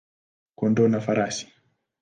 kondoo 0.59 0.87
na 0.91 0.99
farasi. 1.05 1.45